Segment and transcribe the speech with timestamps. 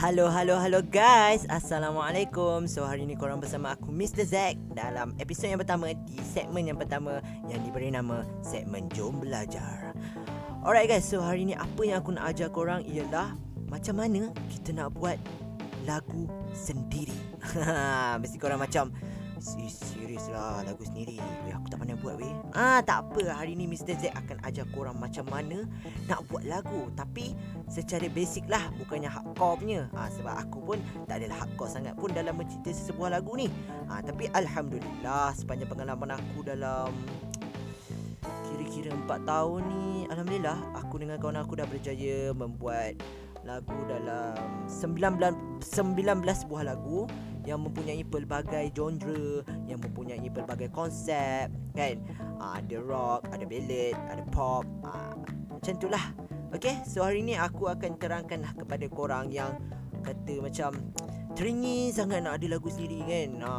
[0.00, 1.44] Halo, halo, halo guys.
[1.52, 2.64] Assalamualaikum.
[2.64, 4.24] So hari ni korang bersama aku Mr.
[4.24, 7.20] Zack Dalam episod yang pertama Di segmen yang pertama
[7.52, 9.92] Yang diberi nama Segmen Jom Belajar.
[10.64, 11.04] Alright guys.
[11.04, 13.36] So hari ni apa yang aku nak ajar korang Ialah
[13.68, 15.20] Macam mana kita nak buat
[15.84, 17.20] Lagu sendiri.
[18.24, 18.96] Mesti korang macam
[19.40, 21.16] Si serius lah lagu sendiri
[21.48, 22.28] Weh aku tak pandai buat weh.
[22.52, 23.40] Ah tak apa.
[23.40, 23.96] Hari ni Mr.
[23.96, 25.64] Z akan ajar korang macam mana
[26.12, 26.92] Nak buat lagu.
[26.92, 27.32] Tapi
[27.64, 30.78] secara basic lah Bukannya hardcore punya ah, Sebab aku pun
[31.08, 33.48] tak adalah hardcore sangat pun Dalam mencerita sebuah lagu ni.
[33.88, 36.92] Ah, Tapi Alhamdulillah Sepanjang pengalaman aku dalam
[38.44, 43.00] Kira-kira 4 tahun ni Alhamdulillah Aku dengan kawan aku dah berjaya membuat
[43.44, 47.08] lagu dalam 19 19 buah lagu
[47.48, 51.96] yang mempunyai pelbagai genre, yang mempunyai pelbagai konsep, kan?
[52.40, 55.16] Ha, ada rock, ada ballad, ada pop, ha,
[55.48, 56.04] macam itulah.
[56.50, 59.54] Okay, so hari ni aku akan terangkanlah kepada korang yang
[60.02, 60.74] kata macam
[61.38, 63.28] teringin sangat nak ada lagu sendiri kan.
[63.40, 63.50] Ha,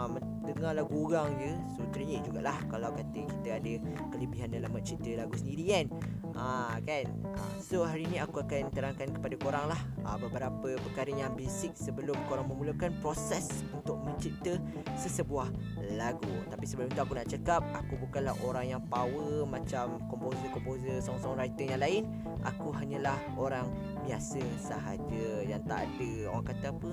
[0.46, 3.74] dengar lagu orang je, so teringin jugalah kalau kata kita ada
[4.14, 5.86] kelebihan dalam cerita lagu sendiri kan.
[6.32, 7.06] Ha, kan?
[7.36, 11.76] ha, So hari ni aku akan terangkan kepada korang lah ha, Beberapa perkara yang basic
[11.76, 14.56] Sebelum korang memulakan proses Untuk mencipta
[14.96, 15.52] sesebuah
[16.00, 16.32] lagu.
[16.48, 21.82] Tapi sebelum tu aku nak cakap Aku bukanlah orang yang power Macam komposer-komposer Song-songwriter yang
[21.84, 22.04] lain.
[22.48, 23.68] Aku hanyalah orang
[24.08, 26.92] biasa sahaja Yang tak ada Orang kata apa?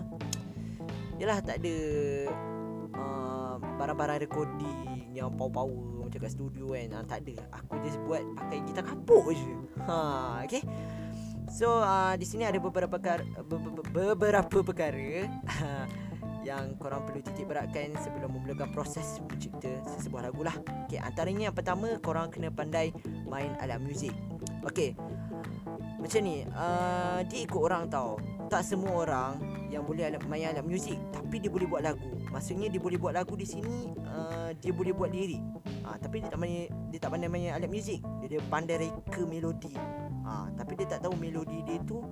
[1.19, 1.77] Yalah tak ada
[3.79, 8.59] Barang-barang recording Yang power-power macam kat studio kan ha, Tak ada Aku just buat pakai
[8.67, 9.55] gitar kapuk je
[9.87, 10.63] ha, Okay
[11.49, 13.25] So uh, di sini ada beberapa perkara
[13.89, 15.25] beberapa perkara
[16.49, 20.57] yang korang perlu titik beratkan sebelum memulakan proses mencipta sesebuah lagu lah.
[20.89, 22.93] Okay, antaranya yang pertama korang kena pandai
[23.29, 24.13] main alat muzik.
[24.65, 24.97] Okay,
[26.01, 28.17] macam ni, uh, dia ikut orang tau.
[28.49, 29.33] Tak semua orang
[29.69, 32.09] yang boleh main alat muzik tapi dia boleh buat lagu.
[32.29, 35.41] Maksudnya dia boleh buat lagu di sini, uh, dia boleh buat lirik.
[35.89, 38.05] Ha, tapi dia tak pandai dia tak pandai main alat muzik.
[38.21, 39.73] Dia, dia pandai reka melodi.
[40.29, 42.05] Ha, tapi dia tak tahu melodi dia tu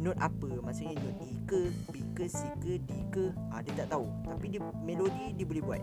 [0.00, 0.48] note apa.
[0.60, 3.32] Maksudnya note E ke, B ke, C ke, D ke.
[3.52, 4.04] Ha, dia tak tahu.
[4.28, 5.82] Tapi dia melodi dia boleh buat.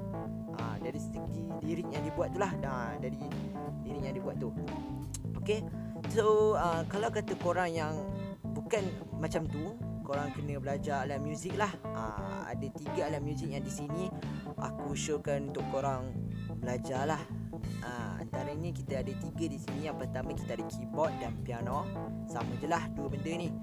[0.62, 2.52] Ha, dari segi lirik yang dia buat tu lah.
[2.54, 3.18] Ha, dari
[3.82, 4.54] lirik yang dia buat tu.
[5.42, 5.66] Okay.
[6.14, 7.98] So, uh, kalau kata korang yang
[8.54, 8.86] bukan
[9.18, 9.74] macam tu,
[10.06, 11.74] korang kena belajar alat muzik lah.
[11.98, 12.02] Ha,
[12.58, 14.10] ada tiga alat muzik yang di sini
[14.58, 16.10] aku showkan untuk korang
[16.58, 17.22] belajarlah.
[17.86, 19.86] Ha, antaranya kita ada tiga di sini.
[19.86, 21.86] Yang pertama kita ada keyboard dan piano.
[22.26, 23.54] Sama je lah dua benda ni.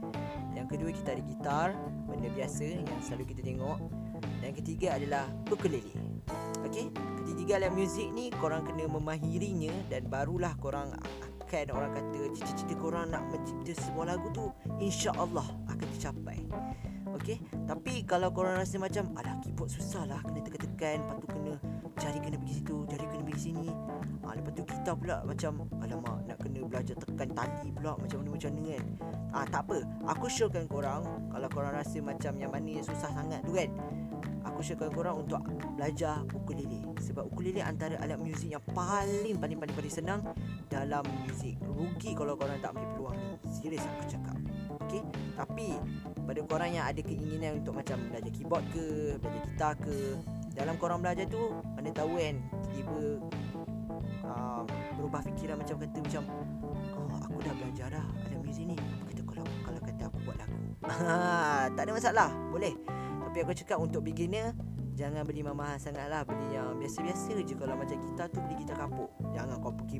[0.54, 1.68] Yang kedua kita ada gitar,
[2.06, 3.78] benda biasa yang selalu kita tengok.
[4.38, 5.90] Dan ketiga adalah ukulele.
[6.64, 6.88] Okey,
[7.28, 10.94] ketiga alat muzik ni korang kena memahirinya dan barulah korang
[11.44, 14.48] akan orang kata cita-cita korang nak mencipta sebuah lagu tu
[14.80, 16.40] insya-Allah akan tercapai.
[17.24, 21.54] Okey, tapi kalau korang rasa macam alah keyboard susah lah kena tekan-tekan, lepas tu kena
[21.96, 23.68] Jari kena pergi situ Jari kena pergi sini.
[24.20, 28.28] Ha, Lepas tu kita pula macam Alamak nak kena belajar tekan tali pula Macam mana
[28.36, 28.84] macam mana kan?
[29.32, 29.78] Ha, Tak apa.
[30.12, 31.02] Aku showkan korang
[31.32, 33.72] Kalau korang rasa macam yang mana yang susah sangat tu kan?
[34.44, 35.40] Aku showkan korang untuk
[35.80, 36.84] belajar ukulele.
[37.00, 40.20] Sebab ukulele antara alat muzik yang paling paling paling paling senang
[40.68, 43.32] Dalam muzik Rugi kalau korang tak ambil peluang ni.
[43.48, 44.36] Serius aku cakap
[44.86, 45.02] Okay
[45.34, 45.68] Tapi
[46.24, 49.96] pada korang yang ada keinginan untuk macam belajar keyboard ke Belajar gitar ke
[50.54, 52.38] dalam korang belajar tu mana tahu kan
[52.70, 53.02] tiba
[54.22, 54.62] uh,
[54.94, 56.22] berubah fikiran macam kata macam
[56.94, 58.78] oh aku dah belajar dah ada muzik ni.
[58.78, 60.58] Apa kata kalau kalau kata aku buat lagu?
[61.74, 62.74] Tak ada masalah boleh.
[63.26, 64.54] Tapi aku cakap untuk beginner
[64.94, 67.54] jangan beli mahal sangat lah beli yang biasa-biasa je.
[67.58, 69.10] Kalau macam gitar tu beli gitar kapuk.
[69.34, 69.98] Jangan kau pergi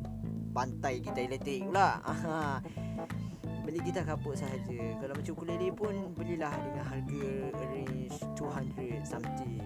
[0.54, 1.98] pantai gitar elektrik pula
[3.74, 4.78] beli gitar kapuk sahaja.
[5.02, 7.26] Kalau macam ukulele pun belilah dengan harga
[7.58, 9.58] range 200 something.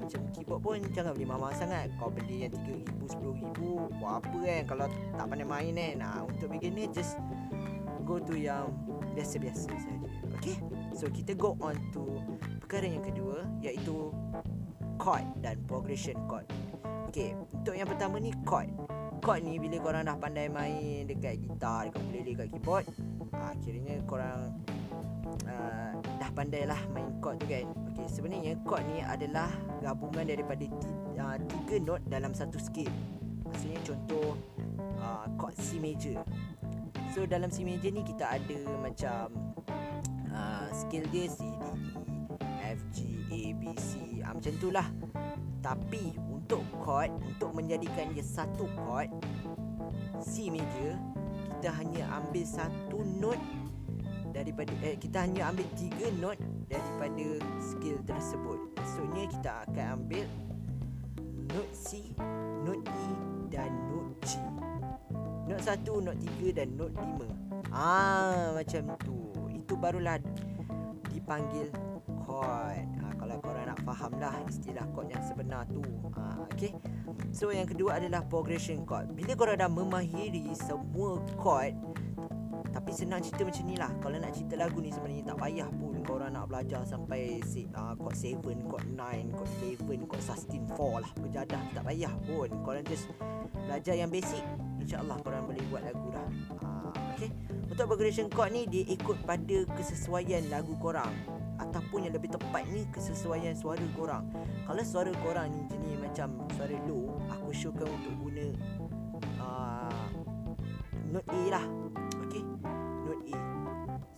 [0.00, 1.92] Macam keyboard pun jangan beli mahal sangat.
[2.00, 3.60] Kau beli yang RM3,000, RM10,000
[4.00, 7.20] Buat apa kan kalau tak pandai main kan nah, Untuk beginner just
[8.08, 8.72] go to yang
[9.12, 9.92] biasa-biasa saja.
[10.40, 10.56] Okay?
[10.96, 12.24] So kita go on to
[12.64, 14.08] perkara yang kedua Iaitu
[14.96, 16.48] chord dan progression chord.
[17.12, 18.72] Okay untuk yang pertama ni chord.
[19.20, 22.88] Chord ni bila korang dah pandai main dekat gitar, dekat ukulele, dekat keyboard
[23.38, 24.58] ha, Akhirnya korang
[25.46, 27.66] uh, dah pandai lah main chord tu kan.
[27.94, 29.50] Okay, sebenarnya chord ni adalah
[29.82, 30.64] gabungan daripada
[31.18, 32.92] uh, tiga note dalam satu scale.
[33.48, 34.36] Maksudnya contoh
[35.00, 36.20] uh, chord C major.
[37.16, 39.32] So dalam C major ni kita ada macam
[40.30, 41.70] uh, scale dia C, D, E,
[42.68, 42.98] F, G,
[43.32, 44.20] A, B, C.
[44.20, 44.86] Uh, Macam tu lah.
[45.58, 49.10] Tapi untuk chord, untuk menjadikan dia satu chord
[50.22, 50.94] C major
[51.58, 53.42] Kita hanya ambil satu note
[54.30, 56.38] daripada eh, kita hanya ambil tiga note
[56.70, 58.78] daripada skill tersebut.
[58.78, 60.26] Maksudnya kita akan ambil
[61.50, 62.14] note C,
[62.62, 63.06] note E
[63.50, 64.38] dan note G.
[65.50, 67.74] Note 1, note 3 dan note 5.
[67.74, 69.18] Ah, macam tu.
[69.50, 70.22] Itu barulah
[71.10, 71.74] dipanggil
[72.22, 72.97] chord.
[73.82, 75.82] Faham lah istilah chord yang sebenar tu.
[76.14, 76.72] Ha, okay.
[77.30, 79.12] So yang kedua adalah progression chord.
[79.14, 81.74] Bila korang dah memahiri semua chord
[82.68, 83.90] tapi senang cerita macam ni lah.
[83.98, 87.36] Kalau nak cerita lagu ni sebenarnya tak payah pun Korang nak belajar sampai
[87.76, 89.50] uh, chord 7, chord 9, chord
[89.84, 91.12] 11, chord sustain 4 lah.
[91.20, 92.48] Berjadah tak payah pun.
[92.64, 93.12] Korang just
[93.68, 94.40] belajar yang basic.
[94.80, 96.28] InsyaAllah korang boleh buat lagu dah.
[96.64, 96.78] Uh,
[97.18, 97.34] Okay
[97.66, 101.10] Untuk progression chord ni dia ikut pada kesesuaian lagu korang
[101.68, 104.24] Ataupun yang lebih tepat ni kesesuaian suara korang.
[104.64, 108.46] Kalau suara korang ni jenis macam suara low Aku showkan untuk guna
[109.40, 110.08] uh,
[111.12, 111.66] Note A lah.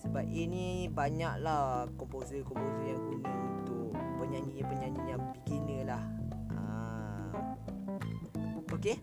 [0.01, 3.31] Sebab ini banyaklah komposer-komposer yang guna
[3.63, 6.03] untuk penyanyi-penyanyi yang beginner lah.
[8.81, 8.97] Okay.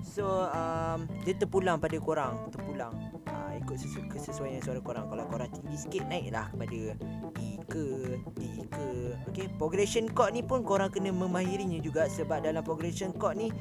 [0.00, 2.96] So um, dia terpulang pada korang, terpulang.
[3.28, 5.04] Uh, ikut sesu- kesesuaian suara korang.
[5.12, 6.96] Kalau korang tinggi sikit naiklah kepada
[7.36, 8.88] E ke, D ke.
[9.28, 9.52] Okay.
[9.60, 13.52] Progression chord ni pun korang kena memahirinya juga sebab dalam progression chord ni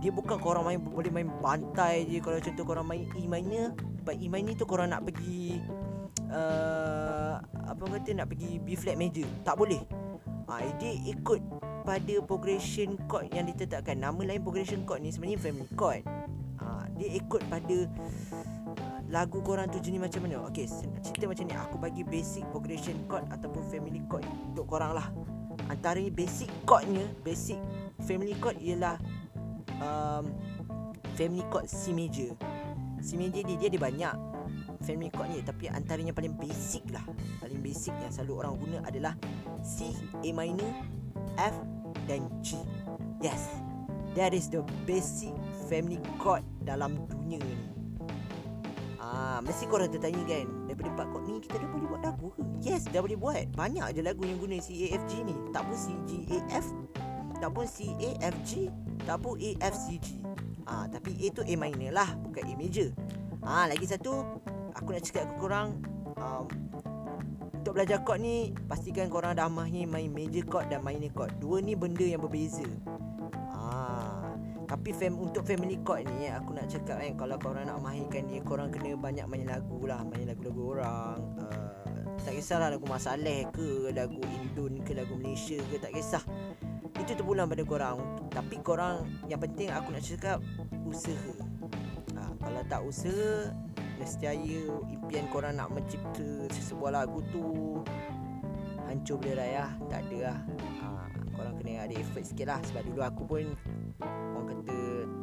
[0.00, 4.16] dia bukan korang main boleh main bantai je kalau contoh korang main E minor, sebab
[4.16, 5.60] E minor tu korang nak pergi
[6.32, 7.36] uh,
[7.68, 9.84] apa kata nak pergi B flat major tak boleh
[10.48, 11.40] ha, dia ikut
[11.90, 13.98] pada progression chord yang ditetapkan.
[13.98, 16.06] Nama lain progression chord ni sebenarnya family chord
[16.62, 17.78] ha, dia ikut pada
[19.10, 20.46] lagu korang tu jenis macam mana.
[20.46, 20.70] Okay
[21.02, 21.54] cerita macam ni.
[21.58, 25.10] Aku bagi basic progression chord ataupun family chord untuk korang lah.
[25.66, 27.58] Antara basic chordnya basic
[28.06, 28.94] family chord ialah
[29.82, 30.30] um,
[31.18, 32.38] family chord C major.
[33.02, 34.14] C major dia, dia ada banyak
[34.86, 35.42] family chord ni.
[35.42, 37.02] Tapi antaranya paling basic lah.
[37.42, 39.18] Paling basic yang selalu orang guna adalah
[39.66, 39.90] C
[40.22, 40.70] A minor
[41.34, 41.54] F
[42.10, 42.26] dan
[43.22, 43.46] yes
[44.18, 45.30] that is the basic
[45.70, 47.54] family chord dalam dunia ni.
[49.00, 50.46] Ah, mesti korang tertanya kan?
[50.68, 52.42] Daripada empat chord ni Kita dah boleh buat lagu ke?
[52.62, 53.44] Yes, dah boleh buat.
[53.56, 54.60] Banyak je lagu yang guna
[55.08, 55.34] G ni.
[55.56, 56.66] Tak pun C, G, A, F
[57.40, 58.68] Tak pun C, A, F, G
[59.08, 60.20] Tak pun A, F, C, G.
[60.68, 62.92] Ah, Tapi A tu A minor lah Bukan A major.
[63.40, 64.20] Ah, Lagi satu
[64.76, 65.68] aku nak cakap ke korang
[66.20, 66.46] um,
[67.70, 71.30] untuk belajar chord ni pastikan korang dah mahir main major chord dan minor chord.
[71.38, 72.66] Dua ni benda yang berbeza.
[73.30, 73.62] Ha,
[74.66, 78.42] tapi fam untuk family chord ni aku nak cakap kan kalau korang nak mahirkan dia
[78.42, 80.02] korang kena banyak main lagu lah.
[80.02, 81.22] Main lagu-lagu orang.
[81.38, 81.70] Uh,
[82.18, 86.26] tak kisahlah lagu masalah ke lagu Indon ke lagu Malaysia ke tak kisah.
[86.98, 88.02] Itu terpulang pada korang.
[88.34, 90.42] Tapi korang yang penting aku nak cakap
[90.90, 91.38] usaha.
[92.18, 93.54] Ha, kalau tak usaha
[94.00, 97.44] nescaya impian korang nak mencipta sesebuah lagu tu
[98.88, 100.38] hancur bila raya tak ada lah.
[100.80, 100.86] Ha,
[101.36, 102.60] korang kena ada effort sikit lah.
[102.64, 103.44] Sebab dulu aku pun
[104.34, 104.78] orang kata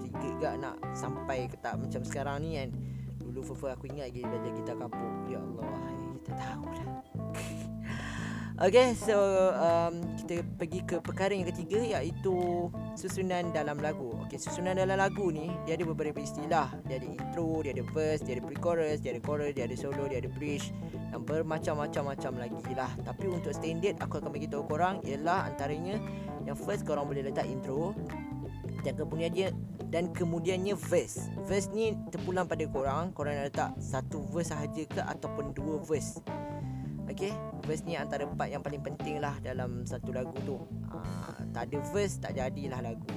[0.05, 2.69] tiga gak nak sampai ke tak macam sekarang ni kan.
[3.17, 5.13] Dulu fufu aku ingat lagi belajar gitar kapuk.
[5.27, 5.77] Ya Allah
[6.21, 6.87] kita tahu lah
[8.57, 9.13] Okay, so
[9.53, 12.65] um, kita pergi ke perkara yang ketiga iaitu
[12.97, 14.17] susunan dalam lagu.
[14.25, 16.73] Okay, susunan dalam lagu ni dia ada beberapa istilah.
[16.89, 20.09] Dia ada intro, dia ada verse, dia ada pre-chorus, dia ada chorus, dia ada solo,
[20.09, 20.73] dia ada bridge
[21.13, 22.89] dan bermacam-macam-macam lagi lah.
[23.05, 26.01] Tapi untuk standard aku akan bagi tahu korang ialah antaranya
[26.49, 27.93] yang first korang boleh letak intro
[28.81, 29.47] dan kemudian dia
[29.93, 31.29] dan kemudiannya verse.
[31.45, 36.17] Verse ni terpulang pada korang, korang nak letak satu verse sahaja ke ataupun dua verse.
[37.07, 37.31] Okay
[37.63, 40.59] Verse ni antara part yang paling penting lah Dalam satu lagu tu.
[40.91, 43.07] Uh, Tak ada verse Tak jadilah lagu.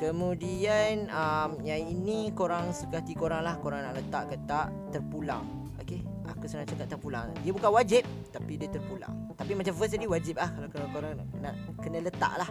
[0.00, 5.44] Kemudian um, Yang ini korang Suka hati korang lah Korang nak letak ke tak Terpulang.
[5.80, 7.32] Okay Aku senang cakap terpulang.
[7.40, 9.32] Dia bukan wajib Tapi dia terpulang.
[9.32, 10.50] Tapi macam verse tadi wajib lah.
[10.68, 12.50] Kalau korang nak, nak Kena letak lah.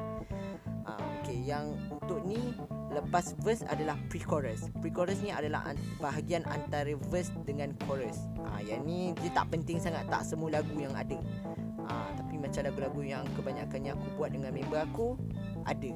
[0.86, 2.54] Uh, Okay Yang untuk ni
[2.98, 4.74] lepas verse adalah pre-chorus.
[4.82, 8.18] Pre-chorus ni adalah bahagian antara verse dengan chorus.
[8.42, 11.18] Ha, yang ni dia tak penting sangat tak semua lagu yang ada.
[11.88, 15.16] Ha, tapi macam lagu-lagu yang kebanyakannya aku buat dengan member aku
[15.64, 15.92] ada.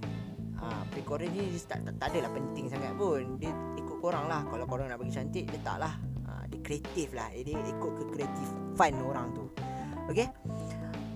[0.61, 3.41] Ha, pre-chorus ni tak, tak, tak adalah penting sangat pun.
[3.41, 4.45] Dia ikut korang lah.
[4.45, 5.97] Kalau korang nak bagi cantik, letaklah.
[6.29, 7.33] Ha, dia kreatif lah.
[7.33, 9.45] Dia ikut ke kreatif fun orang tu.
[10.11, 10.27] Okay?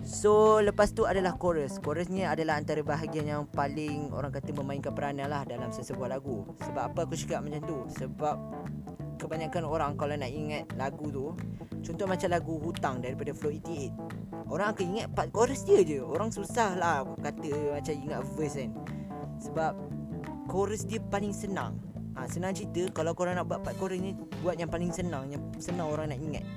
[0.06, 1.82] So lepas tu adalah chorus.
[1.82, 6.46] Chorus ni adalah antara bahagian yang paling Orang kata memainkan peranan lah Dalam sesebuah lagu.
[6.62, 7.78] Sebab apa aku cakap macam tu?
[7.98, 8.38] Sebab
[9.18, 11.34] Kebanyakan orang kalau nak ingat lagu tu
[11.82, 16.06] Contoh macam lagu Hutang daripada Flow 88 Orang akan ingat part chorus dia je.
[16.06, 18.72] Orang susah lah kata macam ingat verse kan.
[19.42, 19.74] Sebab
[20.46, 21.82] Chorus dia paling senang.
[22.14, 25.44] Ha, Senang cerita kalau korang nak buat part chorus ni Buat yang paling senang Yang
[25.60, 26.48] senang orang nak ingat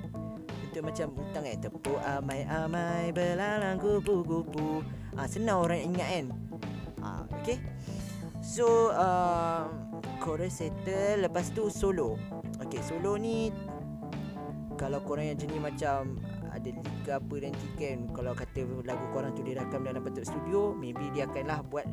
[0.69, 4.85] Kita macam hutang kan Tepuk amai-amai Belalang kupu-kupu.
[5.17, 6.25] Ha, Senang orang ingat kan?
[7.01, 7.09] Ha,
[7.41, 7.57] Okay
[8.45, 9.65] So uh,
[10.21, 11.25] Chorus settle.
[11.25, 12.21] Lepas tu solo.
[12.61, 13.49] Okay solo ni
[14.77, 16.21] Kalau korang yang jenis macam
[16.53, 21.09] Ada liga apa nanti kan Kalau kata lagu korang tu Dirakam dalam bentuk studio Maybe
[21.17, 21.89] dia akan lah buat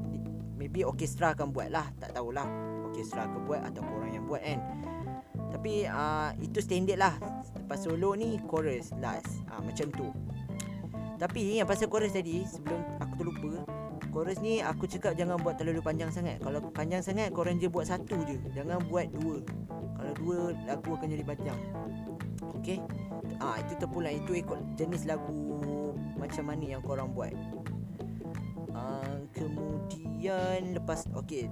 [0.60, 1.88] Maybe orkestra akan buat lah.
[1.96, 2.44] Tak tahulah
[2.92, 4.75] Orkestra akan buat Atau korang yang buat kan
[5.56, 7.16] tapi uh, itu standard lah.
[7.56, 9.40] Lepas solo ni chorus last.
[9.48, 10.12] Uh, Macam tu.
[11.16, 13.64] Tapi yang pasal chorus tadi Sebelum aku terlupa
[14.12, 16.44] Chorus ni aku cakap jangan buat terlalu panjang sangat.
[16.44, 18.36] Kalau panjang sangat korang je buat satu je.
[18.52, 19.40] Jangan buat dua.
[19.96, 20.36] Kalau dua
[20.68, 21.60] lagu akan jadi panjang.
[22.60, 22.76] Okay
[23.40, 24.12] Ah Itu terpulang.
[24.12, 25.32] Itu ikut jenis lagu
[26.20, 27.32] Macam mana yang korang buat.
[28.76, 31.48] Uh, Kemudian Lepas Okay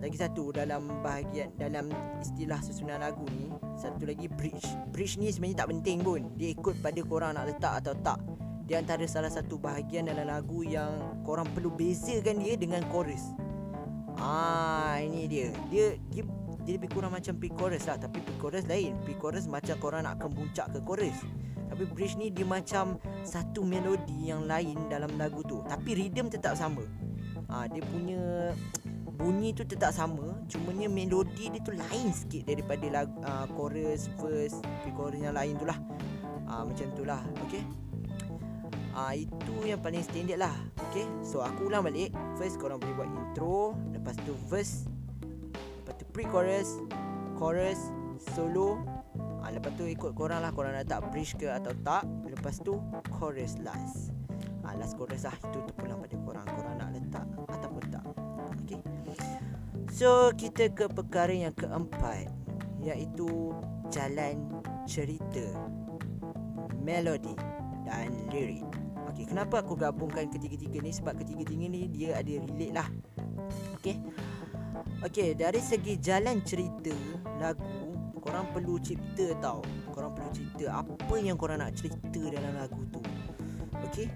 [0.00, 1.92] lagi satu dalam bahagian dalam
[2.24, 4.64] istilah susunan lagu ni satu lagi bridge.
[4.92, 6.20] Bridge ni sebenarnya tak penting pun.
[6.40, 8.20] Dia ikut pada korang nak letak atau tak.
[8.64, 13.32] Dia antara salah satu bahagian dalam lagu yang korang perlu bezakan dia dengan chorus.
[14.16, 15.48] Ah ini dia.
[15.68, 16.22] Dia dia,
[16.64, 18.00] dia lebih kurang macam pre-chorus lah.
[18.00, 18.96] Tapi pre-chorus lain.
[19.04, 21.18] Pre-chorus macam korang nak kemuncak ke chorus.
[21.70, 25.60] Tapi bridge ni dia macam satu melodi yang lain dalam lagu tu.
[25.68, 26.84] Tapi rhythm tetap sama.
[27.50, 28.54] Ah dia punya
[29.20, 34.56] bunyi tu tetap sama Cumanya melodi dia tu lain sikit daripada lagu, uh, chorus, verse,
[34.80, 35.76] pre-chorus yang lain tu lah.
[36.48, 37.62] Uh, Macam tu lah, okay
[38.96, 40.56] uh, Itu yang paling standard lah,
[40.88, 42.16] okay So aku ulang balik.
[42.40, 44.88] First korang boleh buat intro Lepas tu verse
[45.84, 46.80] Lepas tu pre-chorus
[47.36, 47.80] Chorus,
[48.34, 48.80] solo.
[49.40, 52.04] Uh, Lepas tu ikut korang lah Korang nak tak bridge ke atau tak.
[52.26, 52.80] Lepas tu
[53.20, 54.10] chorus last.
[54.66, 56.46] Uh, Last chorus lah Itu tu pulang pada korang
[60.00, 62.32] So kita ke perkara yang keempat
[62.80, 63.52] Iaitu
[63.92, 64.48] jalan
[64.88, 65.44] cerita
[66.80, 67.36] Melodi
[67.84, 68.64] dan lirik.
[69.12, 70.88] Okay, kenapa aku gabungkan ketiga-tiga ni?
[70.96, 72.88] Sebab ketiga-tiga ni dia ada relate lah.
[73.76, 74.00] Okay
[75.04, 76.96] Okay, dari segi jalan cerita
[77.36, 77.92] lagu
[78.24, 79.60] Korang perlu cipta tau.
[79.92, 83.04] Korang perlu cerita apa yang korang nak cerita dalam lagu tu.
[83.84, 84.08] Okay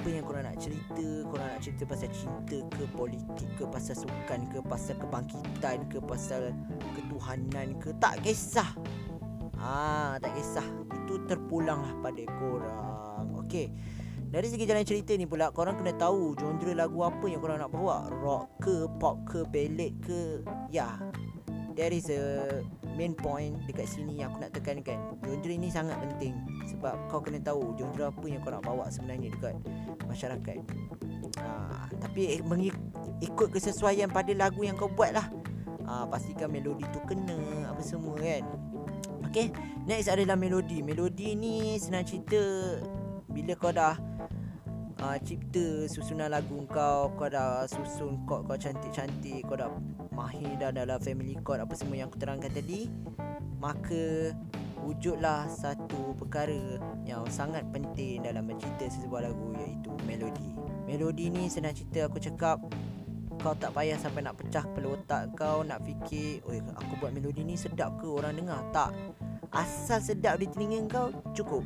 [0.00, 1.06] apa yang korang nak cerita?
[1.28, 6.56] Korang nak cerita pasal cinta ke Politik ke Pasal sukan ke Pasal kebangkitan ke Pasal
[6.96, 7.92] ketuhanan ke?
[8.00, 8.72] Tak kisah.
[9.60, 10.64] Ah, Tak kisah.
[11.04, 13.44] Itu terpulang lah pada korang.
[13.44, 13.68] Okay
[14.30, 17.74] dari segi jalan cerita ni pula Korang kena tahu genre lagu apa yang korang nak
[17.74, 18.06] bawa.
[18.14, 20.46] Rock ke, pop ke, ballad ke?
[20.70, 21.02] Ya.
[21.80, 22.60] There is a
[22.92, 25.00] main point dekat sini yang aku nak tekankan.
[25.24, 26.36] Genre ni sangat penting
[26.68, 29.56] Sebab kau kena tahu genre apa yang kau nak bawa sebenarnya dekat
[30.04, 30.60] masyarakat.
[31.40, 31.48] Ha,
[32.04, 32.36] Tapi
[33.24, 35.32] ikut kesesuaian pada lagu yang kau buat lah
[35.88, 38.44] ha, Pastikan melodi tu kena apa semua kan.
[39.32, 39.48] Okay
[39.88, 40.84] Next adalah melodi.
[40.84, 42.76] Melodi ni senang cerita
[43.32, 43.96] Bila kau dah
[45.00, 49.72] uh, Cipta susunan lagu kau Kau dah susun chord kau cantik-cantik Kau dah
[50.10, 52.90] mahir dah dalam family chord Apa semua yang aku terangkan tadi
[53.60, 54.34] Maka
[54.80, 60.50] wujudlah satu perkara yang sangat penting dalam mencipta sebuah lagu iaitu melodi.
[60.88, 62.58] Melodi ni senang cerita aku cakap
[63.40, 67.40] kau tak payah sampai nak pecah kepala otak kau nak fikir, "Oi, aku buat melodi
[67.40, 68.92] ni sedap ke orang dengar?" Tak.
[69.50, 71.64] Asal sedap di telinga kau cukup.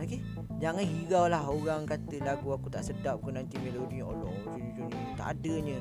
[0.00, 0.20] Okey?
[0.60, 5.28] Jangan hirau lah orang kata lagu aku tak sedap ke nanti melodi Allah, jenis-jenis tak
[5.36, 5.80] adanya.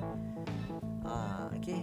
[1.10, 1.82] Ah, okey.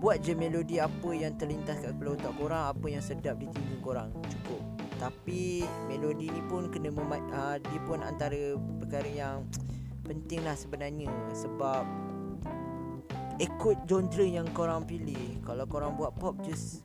[0.00, 3.78] Buat je melodi apa yang terlintas kat kepala otak korang apa yang sedap di telinga
[3.84, 4.08] korang.
[4.26, 4.62] Cukup.
[4.98, 9.46] Tapi melodi ni pun kena mema- uh, dia pun antara perkara yang
[10.02, 11.12] penting lah sebenarnya.
[11.36, 11.84] Sebab
[13.38, 15.38] ikut genre yang korang pilih.
[15.46, 16.82] Kalau korang buat pop just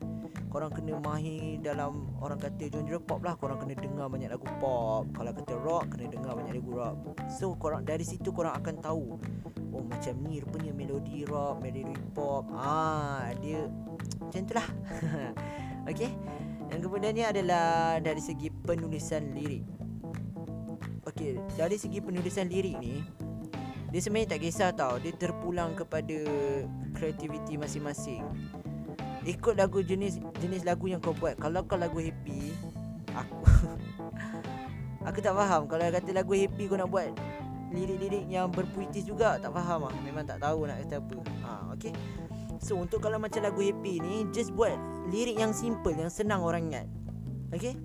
[0.48, 3.34] korang kena mahir dalam orang kata genre pop lah.
[3.34, 5.10] Korang kena dengar banyak lagu pop.
[5.10, 6.96] Kalau kata rock kena dengar banyak lagu rock.
[7.32, 9.18] So korang dari situ korang akan tahu
[9.78, 12.50] Oh macam ni rupanya melodi rock, melodi pop.
[12.50, 13.70] Ah dia
[14.18, 14.68] macam tu lah.
[15.88, 16.12] Okay
[16.68, 19.62] Yang kemudian ni adalah dari segi penulisan lirik.
[21.06, 23.00] Okay dari segi penulisan lirik ni
[23.88, 24.98] Dia sebenarnya tak kisah tau.
[24.98, 26.18] Dia terpulang kepada
[26.98, 28.26] kreativiti masing-masing.
[29.22, 31.38] Ikut lagu jenis jenis lagu yang kau buat.
[31.38, 32.50] Kalau kau lagu happy
[33.14, 33.46] Aku
[35.08, 35.70] Aku tak faham.
[35.70, 37.14] Kalau kata lagu happy kau nak buat
[37.72, 39.94] lirik-lirik yang berpuitis juga tak faham ah.
[40.04, 41.16] Memang tak tahu nak kata apa.
[41.44, 41.92] Ha okey.
[42.58, 44.74] So untuk kalau macam lagu happy ni just buat
[45.08, 46.86] lirik yang simple yang senang orang ingat.
[47.54, 47.78] Okey?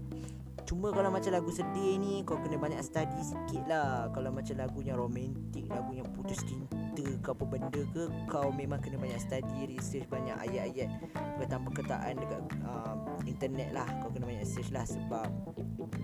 [0.64, 4.08] Cuma kalau macam lagu sedih ni kau kena banyak study sikit lah.
[4.16, 8.80] Kalau macam lagu yang romantik lagu yang putus cinta ke apa benda ke kau memang
[8.80, 10.90] kena banyak study research banyak ayat-ayat
[11.38, 12.96] perkataan-perkataan dekat uh,
[13.28, 13.88] internet lah.
[14.02, 15.28] Kau kena banyak search lah sebab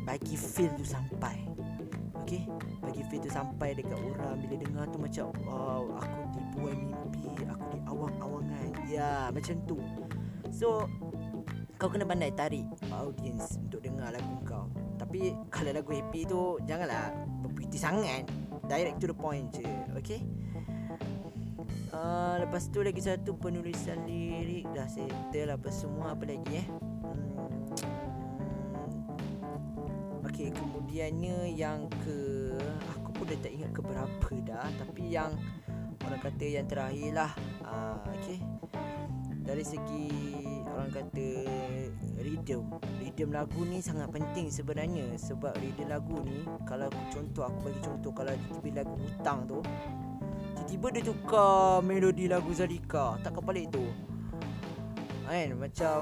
[0.04, 1.40] bagi feel tu sampai
[2.30, 2.46] Okay
[2.86, 7.66] Bagi feel tu sampai dekat orang Bila dengar tu macam Wow Aku dibuai mimpi Aku
[7.74, 8.70] di awang-awangan.
[8.86, 9.82] Ya macam tu.
[10.54, 10.86] So
[11.82, 14.70] Kau kena pandai tarik Audience Untuk dengar lagu kau.
[15.02, 18.30] Tapi Kalau lagu happy tu Janganlah Berpuiti sangat.
[18.70, 19.66] Direct to the point je
[19.98, 20.22] Okay
[21.90, 24.70] Uh, lepas tu lagi satu penulisan lirik.
[24.78, 26.68] Dah settle apa semua apa lagi eh
[30.40, 32.48] Okey, kemudiannya yang ke
[32.96, 35.36] aku pun dah tak ingat ke berapa dah, tapi yang
[36.08, 37.32] orang kata yang terakhir lah.
[37.60, 38.40] Uh, okey.
[39.44, 40.08] Dari segi
[40.64, 41.28] orang kata
[42.24, 42.72] rhythm.
[43.04, 48.12] Rhythm lagu ni sangat penting sebenarnya sebab rhythm lagu ni kalau contoh aku bagi contoh
[48.16, 49.60] kalau tiba lagu hutang tu
[50.72, 53.92] tiba-tiba dia tukar melodi lagu Zalika tak kepala itu
[55.28, 56.00] kan macam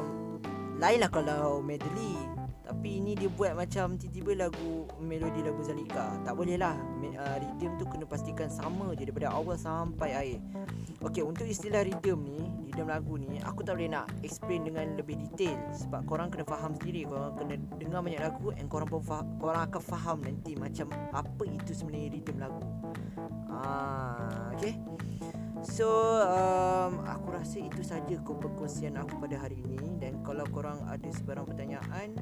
[0.78, 6.20] lain lah kalau medley tapi ini dia buat macam tiba-tiba lagu melodi lagu Zalika.
[6.28, 6.76] Tak boleh lah.
[7.18, 10.40] Uh, rhythm tu kena pastikan sama je daripada awal sampai akhir.
[11.02, 12.38] Okey, untuk istilah rhythm ni,
[12.70, 16.78] rhythm lagu ni, aku tak boleh nak explain dengan lebih detail sebab korang kena faham
[16.78, 17.10] sendiri.
[17.10, 21.44] Korang kena dengar banyak lagu and korang pun fa- korang akan faham nanti macam apa
[21.48, 22.62] itu sebenarnya rhythm lagu.
[23.50, 24.78] Ah, okey.
[25.68, 25.88] So
[26.24, 30.00] um, Aku rasa itu saja Perkongsian aku pada hari ini.
[30.00, 32.16] Dan kalau korang ada sebarang pertanyaan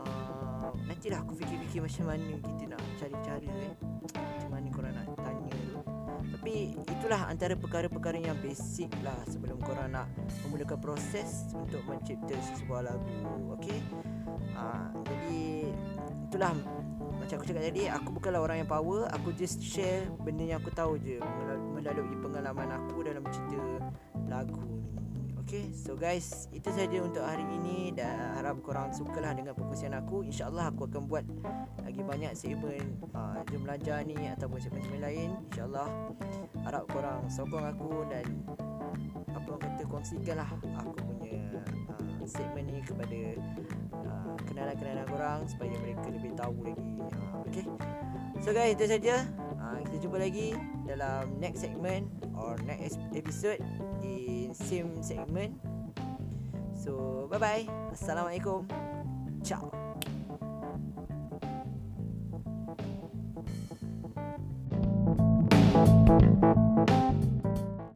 [0.00, 3.74] uh, Nantilah aku fikir-fikir Macam mana kita nak cari cara eh.
[3.76, 5.78] Macam mana korang nak tanya tu.
[6.26, 10.08] Tapi itulah antara perkara-perkara yang basic lah Sebelum korang nak
[10.48, 13.78] memulakan proses Untuk mencipta sebuah lagu Okay
[14.56, 15.70] uh, Jadi
[16.26, 16.56] Itulah
[17.16, 19.10] macam aku cakap tadi Aku bukanlah orang yang power.
[19.10, 21.18] Aku just share Benda yang aku tahu je
[21.86, 23.62] Melalui pengalaman aku Dalam cerita
[24.26, 24.82] Lagu ni.
[25.46, 27.94] Okay So guys Itu saja untuk hari ini.
[27.94, 30.26] Dan harap korang sukalah Dengan perkongsian aku.
[30.26, 31.22] InsyaAllah aku akan buat
[31.86, 35.30] Lagi banyak segmen uh, Jom belajar ni Ataupun segmen-segmen lain.
[35.54, 35.86] InsyaAllah
[36.66, 38.26] Harap korang sokong aku Dan
[39.30, 40.50] Apa orang kata Kongsikan lah
[40.82, 43.38] Aku punya uh, Segmen ni kepada
[43.94, 46.82] uh, Kenalan-kenalan korang Supaya mereka lebih tahu lagi.
[47.46, 47.64] Okay.
[48.42, 49.45] So guys itu saja uh,
[49.86, 50.52] Kita jumpa lagi
[50.84, 53.62] Dalam next segment Or next episode
[54.02, 55.58] In same segment.
[56.76, 58.68] So bye bye Assalamualaikum.
[59.46, 59.85] Ciao